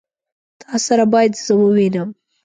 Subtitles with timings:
[0.61, 2.09] تا سره بايد زه ووينم.